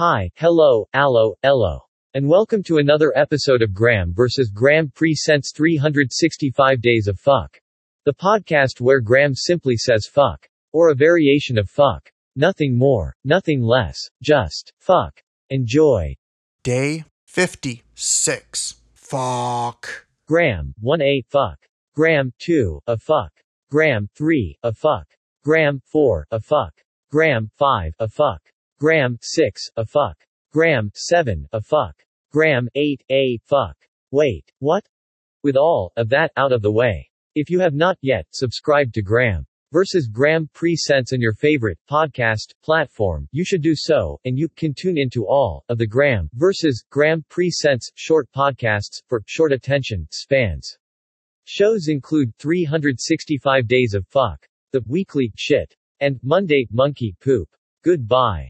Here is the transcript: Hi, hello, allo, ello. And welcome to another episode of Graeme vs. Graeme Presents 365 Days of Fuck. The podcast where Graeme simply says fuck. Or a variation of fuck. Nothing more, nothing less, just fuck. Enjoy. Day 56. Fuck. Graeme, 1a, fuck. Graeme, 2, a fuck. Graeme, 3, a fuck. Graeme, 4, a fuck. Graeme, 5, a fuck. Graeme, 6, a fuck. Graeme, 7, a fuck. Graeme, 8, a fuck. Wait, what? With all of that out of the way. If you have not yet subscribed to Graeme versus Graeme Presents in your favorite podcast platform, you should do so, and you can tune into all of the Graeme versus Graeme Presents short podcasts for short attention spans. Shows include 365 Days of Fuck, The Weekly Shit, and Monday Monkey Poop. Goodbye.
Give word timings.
Hi, 0.00 0.30
hello, 0.36 0.88
allo, 0.94 1.34
ello. 1.42 1.80
And 2.14 2.26
welcome 2.26 2.62
to 2.62 2.78
another 2.78 3.12
episode 3.14 3.60
of 3.60 3.74
Graeme 3.74 4.14
vs. 4.14 4.50
Graeme 4.50 4.90
Presents 4.94 5.52
365 5.54 6.80
Days 6.80 7.06
of 7.06 7.20
Fuck. 7.20 7.60
The 8.06 8.14
podcast 8.14 8.80
where 8.80 9.02
Graeme 9.02 9.34
simply 9.34 9.76
says 9.76 10.06
fuck. 10.06 10.48
Or 10.72 10.88
a 10.88 10.94
variation 10.94 11.58
of 11.58 11.68
fuck. 11.68 12.10
Nothing 12.34 12.78
more, 12.78 13.14
nothing 13.24 13.60
less, 13.60 13.98
just 14.22 14.72
fuck. 14.80 15.20
Enjoy. 15.50 16.16
Day 16.64 17.04
56. 17.26 18.76
Fuck. 18.94 20.06
Graeme, 20.26 20.72
1a, 20.82 21.26
fuck. 21.26 21.58
Graeme, 21.94 22.32
2, 22.38 22.80
a 22.86 22.96
fuck. 22.96 23.32
Graeme, 23.70 24.08
3, 24.16 24.56
a 24.62 24.72
fuck. 24.72 25.06
Graeme, 25.44 25.82
4, 25.84 26.26
a 26.30 26.40
fuck. 26.40 26.72
Graeme, 27.10 27.50
5, 27.58 27.92
a 27.98 28.08
fuck. 28.08 28.40
Graeme, 28.80 29.18
6, 29.20 29.72
a 29.76 29.84
fuck. 29.84 30.16
Graeme, 30.54 30.90
7, 30.94 31.46
a 31.52 31.60
fuck. 31.60 31.94
Graeme, 32.32 32.66
8, 32.74 33.04
a 33.10 33.38
fuck. 33.44 33.76
Wait, 34.10 34.50
what? 34.60 34.88
With 35.42 35.54
all 35.54 35.92
of 35.98 36.08
that 36.08 36.32
out 36.38 36.50
of 36.50 36.62
the 36.62 36.72
way. 36.72 37.10
If 37.34 37.50
you 37.50 37.60
have 37.60 37.74
not 37.74 37.98
yet 38.00 38.26
subscribed 38.32 38.94
to 38.94 39.02
Graeme 39.02 39.46
versus 39.70 40.08
Graeme 40.08 40.48
Presents 40.54 41.12
in 41.12 41.20
your 41.20 41.34
favorite 41.34 41.78
podcast 41.90 42.54
platform, 42.62 43.28
you 43.32 43.44
should 43.44 43.60
do 43.60 43.74
so, 43.76 44.18
and 44.24 44.38
you 44.38 44.48
can 44.48 44.72
tune 44.72 44.96
into 44.96 45.26
all 45.26 45.62
of 45.68 45.76
the 45.76 45.86
Graeme 45.86 46.30
versus 46.32 46.82
Graeme 46.88 47.22
Presents 47.28 47.90
short 47.96 48.32
podcasts 48.34 49.02
for 49.08 49.22
short 49.26 49.52
attention 49.52 50.08
spans. 50.10 50.78
Shows 51.44 51.88
include 51.88 52.34
365 52.38 53.68
Days 53.68 53.92
of 53.92 54.08
Fuck, 54.08 54.48
The 54.72 54.82
Weekly 54.86 55.30
Shit, 55.36 55.76
and 56.00 56.18
Monday 56.22 56.66
Monkey 56.70 57.14
Poop. 57.20 57.50
Goodbye. 57.84 58.48